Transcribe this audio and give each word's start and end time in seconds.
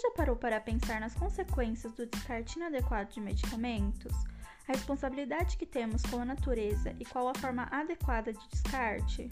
já 0.00 0.10
parou 0.12 0.34
para 0.34 0.60
pensar 0.60 0.98
nas 1.00 1.14
consequências 1.14 1.92
do 1.92 2.06
descarte 2.06 2.56
inadequado 2.56 3.12
de 3.12 3.20
medicamentos? 3.20 4.12
A 4.66 4.72
responsabilidade 4.72 5.58
que 5.58 5.66
temos 5.66 6.00
com 6.02 6.20
a 6.20 6.24
natureza 6.24 6.94
e 6.98 7.04
qual 7.04 7.28
a 7.28 7.34
forma 7.34 7.68
adequada 7.70 8.32
de 8.32 8.48
descarte? 8.48 9.28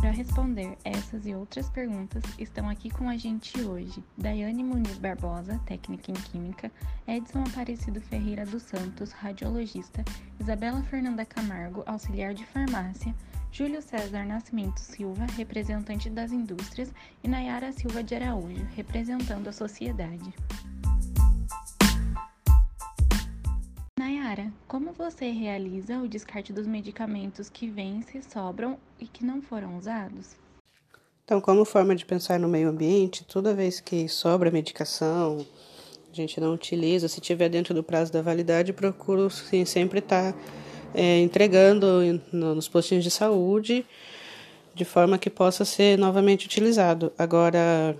Para 0.00 0.10
responder 0.10 0.78
essas 0.84 1.26
e 1.26 1.34
outras 1.34 1.68
perguntas, 1.70 2.22
estão 2.38 2.68
aqui 2.68 2.88
com 2.88 3.08
a 3.08 3.16
gente 3.16 3.60
hoje 3.60 4.04
Daiane 4.16 4.62
Muniz 4.62 4.96
Barbosa, 4.96 5.60
técnica 5.66 6.12
em 6.12 6.14
Química, 6.14 6.70
Edson 7.06 7.42
Aparecido 7.42 8.00
Ferreira 8.00 8.46
dos 8.46 8.62
Santos, 8.62 9.10
radiologista, 9.10 10.04
Isabela 10.38 10.82
Fernanda 10.84 11.24
Camargo, 11.24 11.82
auxiliar 11.84 12.32
de 12.32 12.46
farmácia, 12.46 13.12
Júlio 13.50 13.82
César 13.82 14.24
Nascimento 14.24 14.78
Silva, 14.78 15.26
representante 15.36 16.08
das 16.10 16.32
indústrias, 16.32 16.92
e 17.24 17.28
Nayara 17.28 17.72
Silva 17.72 18.02
de 18.02 18.14
Araújo, 18.14 18.64
representando 18.76 19.48
a 19.48 19.52
sociedade. 19.52 20.32
Nayara, 23.98 24.52
como 24.66 24.92
você 24.92 25.30
realiza 25.30 25.98
o 25.98 26.08
descarte 26.08 26.52
dos 26.52 26.66
medicamentos 26.66 27.48
que 27.48 27.68
vêm-se, 27.68 28.22
sobram 28.22 28.78
e 29.00 29.06
que 29.06 29.24
não 29.24 29.42
foram 29.42 29.76
usados? 29.76 30.36
Então, 31.24 31.40
como 31.40 31.64
forma 31.64 31.94
de 31.94 32.06
pensar 32.06 32.38
no 32.38 32.48
meio 32.48 32.68
ambiente, 32.68 33.24
toda 33.24 33.54
vez 33.54 33.80
que 33.80 34.08
sobra 34.08 34.50
medicação, 34.50 35.44
a 36.10 36.14
gente 36.14 36.40
não 36.40 36.54
utiliza, 36.54 37.06
se 37.06 37.20
tiver 37.20 37.48
dentro 37.48 37.74
do 37.74 37.82
prazo 37.82 38.12
da 38.12 38.22
validade, 38.22 38.72
procuro 38.72 39.28
sim, 39.28 39.64
sempre 39.64 39.98
estar 39.98 40.32
tá, 40.32 40.38
é, 40.94 41.20
entregando 41.20 42.20
nos 42.32 42.68
postinhos 42.68 43.04
de 43.04 43.10
saúde 43.10 43.84
de 44.74 44.84
forma 44.84 45.18
que 45.18 45.28
possa 45.28 45.64
ser 45.64 45.98
novamente 45.98 46.46
utilizado. 46.46 47.12
Agora, 47.18 47.96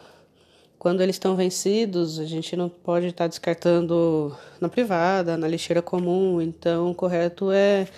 quando 0.79 1.01
eles 1.01 1.17
estão 1.17 1.35
vencidos, 1.35 2.21
a 2.21 2.25
gente 2.25 2.55
não 2.57 2.69
pode 2.69 3.09
estar 3.09 3.27
descartando 3.27 4.35
na 4.61 4.69
privada, 4.69 5.37
na 5.37 5.49
lixeira 5.49 5.83
comum. 5.83 6.41
Então, 6.41 6.93
o 6.93 6.95
correto 6.95 7.51
é 7.51 7.89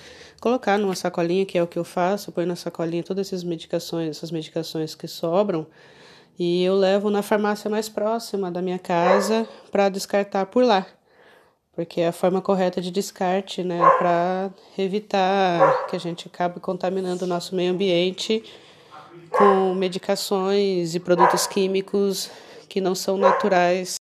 colocar 0.40 0.78
numa 0.78 0.94
sacolinha, 0.94 1.44
que 1.44 1.58
é 1.58 1.62
o 1.62 1.66
que 1.66 1.78
eu 1.78 1.84
faço, 1.84 2.32
põe 2.32 2.46
na 2.46 2.56
sacolinha 2.56 3.02
todas 3.02 3.26
essas 3.26 3.44
medicações, 3.44 4.08
essas 4.08 4.30
medicações 4.30 4.94
que 4.94 5.06
sobram, 5.06 5.66
e 6.38 6.64
eu 6.64 6.74
levo 6.74 7.10
na 7.10 7.20
farmácia 7.20 7.68
mais 7.68 7.90
próxima 7.90 8.50
da 8.50 8.62
minha 8.62 8.78
casa 8.78 9.46
para 9.70 9.90
descartar 9.90 10.46
por 10.46 10.64
lá. 10.64 10.86
Porque 11.80 12.02
é 12.02 12.08
a 12.08 12.12
forma 12.12 12.42
correta 12.42 12.78
de 12.78 12.90
descarte, 12.90 13.64
né, 13.64 13.78
para 13.96 14.50
evitar 14.76 15.86
que 15.86 15.96
a 15.96 15.98
gente 15.98 16.28
acabe 16.28 16.60
contaminando 16.60 17.24
o 17.24 17.26
nosso 17.26 17.56
meio 17.56 17.72
ambiente 17.72 18.44
com 19.30 19.74
medicações 19.74 20.94
e 20.94 21.00
produtos 21.00 21.46
químicos 21.46 22.30
que 22.68 22.82
não 22.82 22.94
são 22.94 23.16
naturais. 23.16 23.94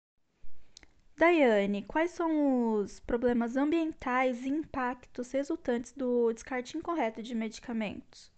Daiane, 1.18 1.84
quais 1.84 2.12
são 2.12 2.74
os 2.74 3.00
problemas 3.00 3.56
ambientais 3.56 4.44
e 4.44 4.50
impactos 4.50 5.32
resultantes 5.32 5.94
do 5.94 6.34
descarte 6.34 6.78
incorreto 6.78 7.24
de 7.24 7.34
medicamentos? 7.34 8.30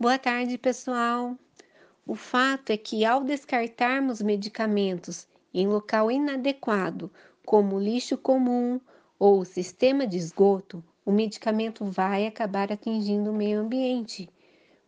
Boa 0.00 0.18
tarde, 0.18 0.56
pessoal. 0.56 1.36
O 2.06 2.14
fato 2.14 2.70
é 2.70 2.78
que 2.78 3.04
ao 3.04 3.22
descartarmos 3.22 4.22
medicamentos 4.22 5.28
em 5.52 5.66
local 5.66 6.10
inadequado, 6.10 7.10
como 7.46 7.78
lixo 7.78 8.18
comum 8.18 8.80
ou 9.18 9.44
sistema 9.44 10.04
de 10.04 10.18
esgoto, 10.18 10.82
o 11.04 11.12
medicamento 11.12 11.84
vai 11.84 12.26
acabar 12.26 12.72
atingindo 12.72 13.30
o 13.30 13.34
meio 13.34 13.60
ambiente. 13.60 14.28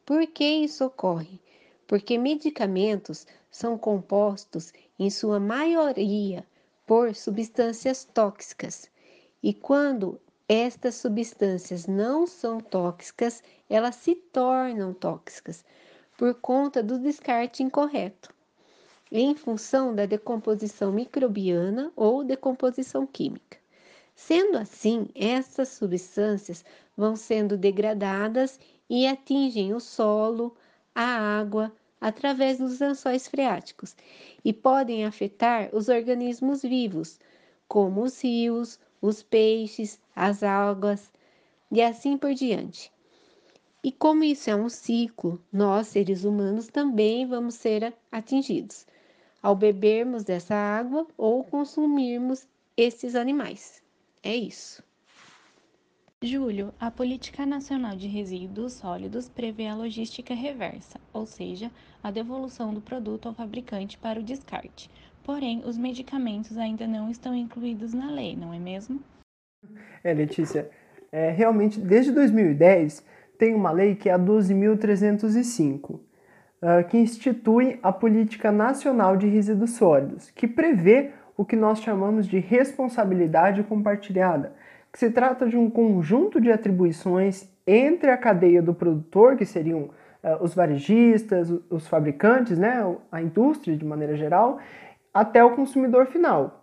Por 0.04 0.26
que 0.26 0.44
isso 0.44 0.84
ocorre? 0.84 1.40
Porque 1.86 2.18
medicamentos 2.18 3.26
são 3.48 3.78
compostos, 3.78 4.72
em 4.98 5.08
sua 5.08 5.38
maioria, 5.38 6.44
por 6.84 7.14
substâncias 7.14 8.04
tóxicas. 8.04 8.90
E 9.40 9.54
quando 9.54 10.20
estas 10.48 10.96
substâncias 10.96 11.86
não 11.86 12.26
são 12.26 12.58
tóxicas, 12.58 13.40
elas 13.70 13.94
se 13.94 14.16
tornam 14.16 14.92
tóxicas 14.92 15.64
por 16.16 16.34
conta 16.34 16.82
do 16.82 16.98
descarte 16.98 17.62
incorreto, 17.62 18.34
em 19.10 19.34
função 19.34 19.94
da 19.94 20.04
decomposição 20.04 20.92
microbiana 20.92 21.90
ou 21.96 22.22
decomposição 22.22 23.06
química. 23.06 23.58
Sendo 24.14 24.58
assim, 24.58 25.08
essas 25.14 25.68
substâncias 25.68 26.64
vão 26.96 27.16
sendo 27.16 27.56
degradadas 27.56 28.60
e 28.90 29.06
atingem 29.06 29.72
o 29.72 29.80
solo, 29.80 30.54
a 30.94 31.38
água, 31.38 31.72
através 32.00 32.58
dos 32.58 32.80
lençóis 32.80 33.26
freáticos 33.26 33.96
e 34.44 34.52
podem 34.52 35.04
afetar 35.04 35.70
os 35.72 35.88
organismos 35.88 36.62
vivos, 36.62 37.18
como 37.66 38.02
os 38.02 38.22
rios, 38.22 38.78
os 39.00 39.22
peixes, 39.22 39.98
as 40.14 40.42
algas 40.42 41.12
e 41.70 41.82
assim 41.82 42.16
por 42.16 42.34
diante. 42.34 42.92
E 43.82 43.92
como 43.92 44.24
isso 44.24 44.50
é 44.50 44.56
um 44.56 44.68
ciclo, 44.68 45.40
nós, 45.52 45.88
seres 45.88 46.24
humanos, 46.24 46.66
também 46.66 47.26
vamos 47.26 47.54
ser 47.54 47.94
atingidos 48.10 48.86
ao 49.48 49.56
bebermos 49.56 50.24
dessa 50.24 50.54
água 50.54 51.06
ou 51.16 51.42
consumirmos 51.42 52.46
esses 52.76 53.14
animais. 53.14 53.82
É 54.22 54.36
isso. 54.36 54.84
Júlio, 56.20 56.74
a 56.78 56.90
Política 56.90 57.46
Nacional 57.46 57.96
de 57.96 58.08
Resíduos 58.08 58.74
Sólidos 58.74 59.26
prevê 59.26 59.66
a 59.66 59.74
logística 59.74 60.34
reversa, 60.34 61.00
ou 61.14 61.24
seja, 61.24 61.70
a 62.02 62.10
devolução 62.10 62.74
do 62.74 62.82
produto 62.82 63.26
ao 63.26 63.34
fabricante 63.34 63.96
para 63.96 64.20
o 64.20 64.22
descarte. 64.22 64.90
Porém, 65.24 65.62
os 65.64 65.78
medicamentos 65.78 66.58
ainda 66.58 66.86
não 66.86 67.10
estão 67.10 67.34
incluídos 67.34 67.94
na 67.94 68.10
lei, 68.10 68.36
não 68.36 68.52
é 68.52 68.58
mesmo? 68.58 69.00
É, 70.04 70.12
Letícia, 70.12 70.70
é, 71.10 71.30
realmente 71.30 71.80
desde 71.80 72.12
2010 72.12 73.02
tem 73.38 73.54
uma 73.54 73.70
lei 73.70 73.94
que 73.94 74.10
é 74.10 74.12
a 74.12 74.18
12.305, 74.18 75.94
uh, 75.94 75.94
ah, 75.94 76.07
que 76.90 76.98
institui 76.98 77.78
a 77.82 77.92
Política 77.92 78.50
Nacional 78.50 79.16
de 79.16 79.28
Resíduos 79.28 79.76
Sólidos, 79.76 80.30
que 80.30 80.48
prevê 80.48 81.12
o 81.36 81.44
que 81.44 81.54
nós 81.54 81.80
chamamos 81.80 82.26
de 82.26 82.40
responsabilidade 82.40 83.62
compartilhada 83.62 84.52
que 84.92 84.98
se 84.98 85.10
trata 85.10 85.46
de 85.46 85.56
um 85.56 85.68
conjunto 85.68 86.40
de 86.40 86.50
atribuições 86.50 87.48
entre 87.66 88.10
a 88.10 88.16
cadeia 88.16 88.62
do 88.62 88.72
produtor, 88.72 89.36
que 89.36 89.44
seriam 89.44 89.82
uh, 89.82 90.42
os 90.42 90.54
varejistas, 90.54 91.52
os 91.70 91.86
fabricantes, 91.86 92.58
né, 92.58 92.84
a 93.12 93.20
indústria 93.20 93.76
de 93.76 93.84
maneira 93.84 94.16
geral, 94.16 94.58
até 95.12 95.44
o 95.44 95.54
consumidor 95.54 96.06
final. 96.06 96.57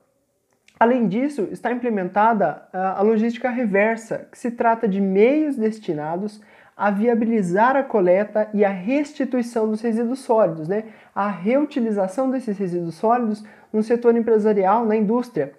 Além 0.80 1.08
disso, 1.08 1.48
está 1.52 1.72
implementada 1.72 2.64
uh, 2.74 2.78
a 2.98 3.02
logística 3.02 3.50
reversa, 3.50 4.28
que 4.32 4.38
se 4.38 4.52
trata 4.52 4.88
de 4.88 5.00
meios 5.00 5.56
destinados 5.56 6.42
a 6.76 6.92
viabilizar 6.92 7.78
a 7.78 7.84
coleta 7.84 8.50
e 8.54 8.66
a 8.66 8.70
restituição 8.70 9.70
dos 9.70 9.80
resíduos 9.80 10.20
sólidos, 10.20 10.68
né? 10.68 10.84
a 11.14 11.30
reutilização 11.30 12.30
desses 12.30 12.58
resíduos 12.58 12.96
sólidos 12.96 13.46
no 13.72 13.82
setor 13.82 14.18
empresarial, 14.18 14.86
na 14.86 14.96
indústria, 14.96 15.54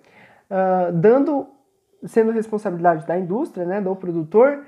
uh, 0.51 0.93
dando 0.93 1.49
sendo 2.05 2.31
responsabilidade 2.31 3.07
da 3.07 3.19
indústria, 3.19 3.65
né, 3.65 3.81
do 3.81 3.95
produtor, 3.97 4.65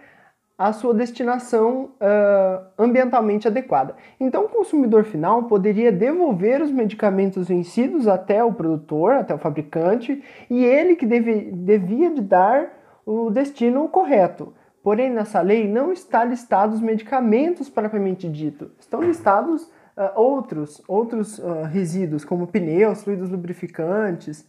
a 0.59 0.73
sua 0.73 0.93
destinação 0.93 1.91
uh, 2.01 2.67
ambientalmente 2.77 3.47
adequada. 3.47 3.95
Então, 4.19 4.47
o 4.47 4.49
consumidor 4.49 5.05
final 5.05 5.45
poderia 5.45 5.93
devolver 5.93 6.61
os 6.61 6.73
medicamentos 6.73 7.47
vencidos 7.47 8.09
até 8.09 8.43
o 8.43 8.53
produtor, 8.53 9.13
até 9.13 9.33
o 9.33 9.39
fabricante, 9.39 10.21
e 10.51 10.65
ele 10.65 10.97
que 10.97 11.07
deve, 11.07 11.53
devia 11.53 12.11
de 12.11 12.21
dar 12.21 12.73
o 13.07 13.31
destino 13.31 13.89
correto. 13.89 14.53
Porém, 14.83 15.11
nessa 15.11 15.41
lei 15.41 15.69
não 15.69 15.93
está 15.93 16.25
listado 16.25 16.75
os 16.75 16.81
medicamentos 16.81 17.69
propriamente 17.69 18.29
dito. 18.29 18.73
Estão 18.81 19.01
listados 19.01 19.63
uh, 19.63 20.11
outros, 20.17 20.83
outros 20.89 21.39
uh, 21.39 21.63
resíduos, 21.71 22.25
como 22.25 22.49
pneus, 22.49 23.05
fluidos 23.05 23.31
lubrificantes. 23.31 24.45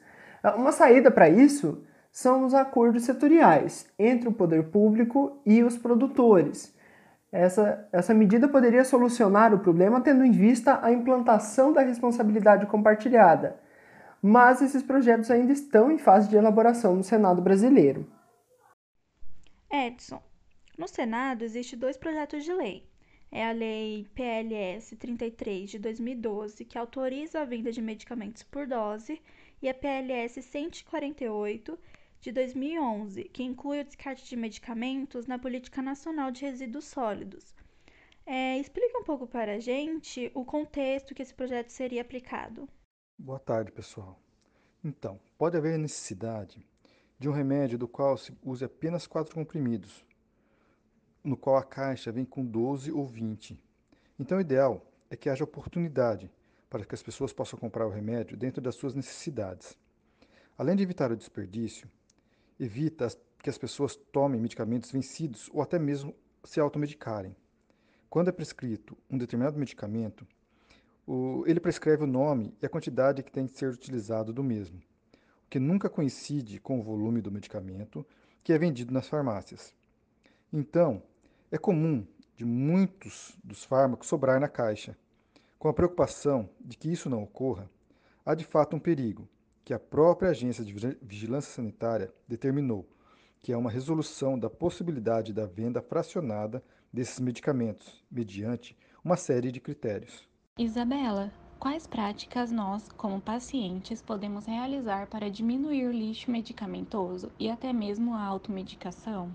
uma 0.57 0.71
saída 0.71 1.11
para 1.11 1.29
isso 1.29 1.83
são 2.11 2.45
os 2.45 2.53
acordos 2.53 3.03
setoriais 3.03 3.89
entre 3.97 4.27
o 4.27 4.33
poder 4.33 4.69
público 4.69 5.41
e 5.45 5.63
os 5.63 5.77
produtores. 5.77 6.75
Essa, 7.31 7.87
essa 7.91 8.13
medida 8.13 8.47
poderia 8.47 8.83
solucionar 8.83 9.53
o 9.53 9.59
problema 9.59 10.01
tendo 10.01 10.25
em 10.25 10.31
vista 10.31 10.83
a 10.83 10.91
implantação 10.91 11.71
da 11.71 11.81
responsabilidade 11.81 12.65
compartilhada, 12.65 13.59
mas 14.21 14.61
esses 14.61 14.81
projetos 14.81 15.29
ainda 15.29 15.53
estão 15.53 15.91
em 15.91 15.97
fase 15.97 16.27
de 16.27 16.35
elaboração 16.35 16.95
no 16.95 17.03
Senado 17.03 17.41
brasileiro. 17.41 18.05
Edson, 19.71 20.21
no 20.77 20.87
Senado 20.87 21.43
existe 21.43 21.75
dois 21.75 21.95
projetos 21.95 22.43
de 22.43 22.51
lei. 22.51 22.89
É 23.31 23.47
a 23.47 23.51
Lei 23.51 24.07
PLS 24.15 24.95
33 24.95 25.69
de 25.69 25.77
2012, 25.77 26.65
que 26.65 26.79
autoriza 26.79 27.41
a 27.41 27.45
venda 27.45 27.71
de 27.71 27.79
medicamentos 27.79 28.41
por 28.41 28.65
dose, 28.65 29.21
e 29.61 29.69
a 29.69 29.73
PLS 29.73 30.41
148, 30.41 31.77
de 32.19 32.31
2011, 32.31 33.23
que 33.25 33.43
inclui 33.43 33.79
o 33.79 33.83
descarte 33.83 34.27
de 34.27 34.35
medicamentos 34.35 35.25
na 35.25 35.39
Política 35.39 35.81
Nacional 35.81 36.31
de 36.31 36.45
Resíduos 36.45 36.85
Sólidos. 36.85 37.55
É, 38.25 38.57
explique 38.59 38.95
um 38.97 39.03
pouco 39.03 39.25
para 39.25 39.55
a 39.55 39.59
gente 39.59 40.29
o 40.35 40.43
contexto 40.43 41.15
que 41.15 41.21
esse 41.21 41.33
projeto 41.33 41.69
seria 41.69 42.01
aplicado. 42.01 42.67
Boa 43.17 43.39
tarde, 43.39 43.71
pessoal. 43.71 44.19
Então, 44.83 45.19
pode 45.37 45.57
haver 45.57 45.77
necessidade 45.79 46.65
de 47.17 47.27
um 47.27 47.31
remédio 47.31 47.77
do 47.77 47.87
qual 47.87 48.17
se 48.17 48.37
use 48.43 48.63
apenas 48.63 49.07
quatro 49.07 49.33
comprimidos, 49.33 50.05
no 51.23 51.35
qual 51.35 51.57
a 51.57 51.63
caixa 51.63 52.11
vem 52.11 52.25
com 52.25 52.45
12 52.45 52.91
ou 52.91 53.05
20. 53.05 53.59
Então, 54.19 54.37
o 54.37 54.41
ideal 54.41 54.85
é 55.09 55.15
que 55.15 55.29
haja 55.29 55.43
oportunidade 55.43 56.31
para 56.69 56.85
que 56.85 56.93
as 56.93 57.01
pessoas 57.01 57.33
possam 57.33 57.57
comprar 57.57 57.87
o 57.87 57.89
remédio 57.89 58.37
dentro 58.37 58.61
das 58.61 58.75
suas 58.75 58.93
necessidades. 58.93 59.77
Além 60.57 60.75
de 60.75 60.83
evitar 60.83 61.11
o 61.11 61.17
desperdício, 61.17 61.89
evita 62.59 63.07
que 63.41 63.49
as 63.49 63.57
pessoas 63.57 63.95
tomem 63.95 64.39
medicamentos 64.39 64.91
vencidos 64.91 65.49
ou 65.53 65.61
até 65.61 65.79
mesmo 65.79 66.13
se 66.43 66.59
automedicarem. 66.59 67.35
Quando 68.09 68.29
é 68.29 68.31
prescrito 68.31 68.97
um 69.09 69.17
determinado 69.17 69.57
medicamento, 69.57 70.27
ele 71.45 71.59
prescreve 71.59 72.03
o 72.03 72.07
nome 72.07 72.53
e 72.61 72.65
a 72.65 72.69
quantidade 72.69 73.23
que 73.23 73.31
tem 73.31 73.47
que 73.47 73.57
ser 73.57 73.69
utilizado 73.69 74.33
do 74.33 74.43
mesmo 74.43 74.81
que 75.49 75.59
nunca 75.59 75.89
coincide 75.89 76.59
com 76.59 76.79
o 76.79 76.83
volume 76.83 77.21
do 77.21 77.31
medicamento 77.31 78.05
que 78.43 78.53
é 78.53 78.57
vendido 78.57 78.93
nas 78.93 79.07
farmácias. 79.07 79.73
Então, 80.53 81.01
é 81.51 81.57
comum 81.57 82.05
de 82.35 82.45
muitos 82.45 83.35
dos 83.43 83.63
fármacos 83.63 84.07
sobrar 84.07 84.39
na 84.39 84.47
caixa. 84.47 84.95
Com 85.57 85.67
a 85.67 85.73
preocupação 85.73 86.49
de 86.61 86.77
que 86.77 86.89
isso 86.89 87.09
não 87.09 87.23
ocorra, 87.23 87.69
há 88.25 88.35
de 88.35 88.45
fato 88.45 88.75
um 88.75 88.79
perigo 88.79 89.27
que 89.69 89.73
a 89.75 89.77
própria 89.77 90.31
Agência 90.31 90.65
de 90.65 90.73
Vigilância 90.99 91.53
Sanitária 91.53 92.11
determinou, 92.27 92.89
que 93.37 93.53
é 93.53 93.55
uma 93.55 93.69
resolução 93.69 94.39
da 94.39 94.49
possibilidade 94.49 95.31
da 95.31 95.45
venda 95.45 95.79
fracionada 95.79 96.63
desses 96.91 97.19
medicamentos, 97.19 98.03
mediante 98.09 98.75
uma 99.05 99.15
série 99.15 99.51
de 99.51 99.59
critérios. 99.59 100.27
Isabela, 100.57 101.31
Quais 101.59 101.85
práticas 101.85 102.51
nós, 102.51 102.89
como 102.93 103.21
pacientes, 103.21 104.01
podemos 104.01 104.47
realizar 104.47 105.05
para 105.05 105.29
diminuir 105.29 105.85
o 105.85 105.91
lixo 105.91 106.31
medicamentoso 106.31 107.31
e 107.37 107.47
até 107.47 107.71
mesmo 107.71 108.15
a 108.15 108.23
automedicação? 108.23 109.31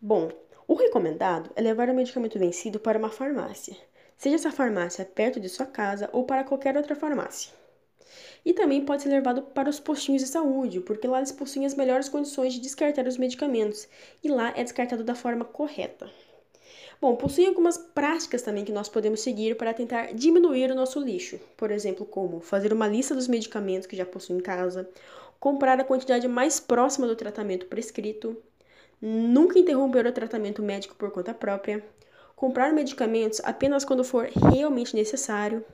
Bom, 0.00 0.30
o 0.66 0.72
recomendado 0.72 1.50
é 1.54 1.60
levar 1.60 1.90
o 1.90 1.94
medicamento 1.94 2.38
vencido 2.38 2.80
para 2.80 2.98
uma 2.98 3.10
farmácia, 3.10 3.76
seja 4.16 4.36
essa 4.36 4.50
farmácia 4.50 5.04
perto 5.04 5.38
de 5.38 5.50
sua 5.50 5.66
casa 5.66 6.08
ou 6.10 6.24
para 6.24 6.42
qualquer 6.42 6.74
outra 6.74 6.96
farmácia. 6.96 7.52
E 8.44 8.52
também 8.52 8.84
pode 8.84 9.02
ser 9.02 9.08
levado 9.08 9.42
para 9.42 9.70
os 9.70 9.80
postinhos 9.80 10.22
de 10.22 10.28
saúde, 10.28 10.80
porque 10.80 11.06
lá 11.06 11.18
eles 11.18 11.32
possuem 11.32 11.66
as 11.66 11.74
melhores 11.74 12.08
condições 12.08 12.52
de 12.52 12.60
descartar 12.60 13.06
os 13.06 13.16
medicamentos 13.16 13.88
e 14.22 14.28
lá 14.28 14.52
é 14.56 14.62
descartado 14.62 15.02
da 15.02 15.14
forma 15.14 15.44
correta. 15.44 16.10
Bom, 17.00 17.16
possui 17.16 17.46
algumas 17.46 17.76
práticas 17.76 18.42
também 18.42 18.64
que 18.64 18.72
nós 18.72 18.88
podemos 18.88 19.20
seguir 19.20 19.56
para 19.56 19.74
tentar 19.74 20.14
diminuir 20.14 20.70
o 20.70 20.74
nosso 20.74 21.00
lixo. 21.00 21.38
Por 21.56 21.70
exemplo, 21.70 22.06
como 22.06 22.40
fazer 22.40 22.72
uma 22.72 22.88
lista 22.88 23.14
dos 23.14 23.28
medicamentos 23.28 23.86
que 23.86 23.96
já 23.96 24.06
possui 24.06 24.36
em 24.36 24.40
casa, 24.40 24.88
comprar 25.38 25.78
a 25.78 25.84
quantidade 25.84 26.26
mais 26.26 26.60
próxima 26.60 27.06
do 27.06 27.16
tratamento 27.16 27.66
prescrito, 27.66 28.36
nunca 29.02 29.58
interromper 29.58 30.06
o 30.06 30.12
tratamento 30.12 30.62
médico 30.62 30.94
por 30.94 31.10
conta 31.10 31.34
própria, 31.34 31.84
comprar 32.34 32.72
medicamentos 32.72 33.40
apenas 33.44 33.84
quando 33.84 34.04
for 34.04 34.30
realmente 34.52 34.96
necessário, 34.96 35.64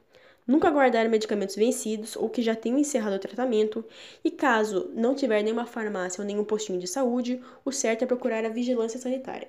nunca 0.50 0.68
guardar 0.68 1.08
medicamentos 1.08 1.54
vencidos 1.54 2.16
ou 2.16 2.28
que 2.28 2.42
já 2.42 2.56
tenham 2.56 2.76
encerrado 2.76 3.14
o 3.14 3.20
tratamento, 3.20 3.84
e 4.24 4.32
caso 4.32 4.90
não 4.92 5.14
tiver 5.14 5.42
nenhuma 5.44 5.64
farmácia 5.64 6.20
ou 6.20 6.26
nenhum 6.26 6.44
postinho 6.44 6.80
de 6.80 6.88
saúde, 6.88 7.40
o 7.64 7.70
certo 7.70 8.02
é 8.02 8.06
procurar 8.06 8.44
a 8.44 8.48
vigilância 8.48 8.98
sanitária. 8.98 9.48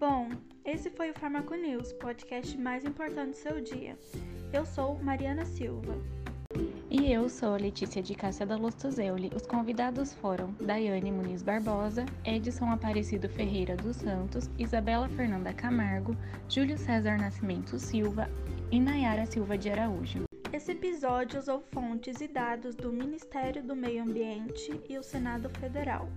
Bom, 0.00 0.30
esse 0.64 0.90
foi 0.90 1.12
o 1.12 1.14
Farmaco 1.14 1.54
News, 1.54 1.92
podcast 1.92 2.58
mais 2.58 2.84
importante 2.84 3.30
do 3.30 3.36
seu 3.36 3.60
dia. 3.60 3.96
Eu 4.52 4.66
sou 4.66 4.96
Mariana 4.96 5.46
Silva. 5.46 5.96
E 6.94 7.10
eu 7.10 7.26
sou 7.26 7.56
Letícia 7.56 8.02
de 8.02 8.14
Cássia 8.14 8.44
da 8.44 8.54
Lostoseuli. 8.54 9.30
Os 9.34 9.46
convidados 9.46 10.12
foram 10.12 10.54
Daiane 10.60 11.10
Muniz 11.10 11.42
Barbosa, 11.42 12.04
Edson 12.22 12.66
Aparecido 12.66 13.30
Ferreira 13.30 13.74
dos 13.74 13.96
Santos, 13.96 14.50
Isabela 14.58 15.08
Fernanda 15.08 15.54
Camargo, 15.54 16.14
Júlio 16.50 16.76
César 16.76 17.16
Nascimento 17.16 17.78
Silva 17.78 18.28
e 18.70 18.78
Nayara 18.78 19.24
Silva 19.24 19.56
de 19.56 19.70
Araújo. 19.70 20.24
Esse 20.52 20.72
episódio 20.72 21.40
usou 21.40 21.62
fontes 21.72 22.20
e 22.20 22.28
dados 22.28 22.74
do 22.74 22.92
Ministério 22.92 23.62
do 23.62 23.74
Meio 23.74 24.02
Ambiente 24.02 24.78
e 24.86 24.98
o 24.98 25.02
Senado 25.02 25.48
Federal. 25.48 26.10